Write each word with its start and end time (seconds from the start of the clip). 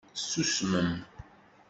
Tusmem. 0.29 0.89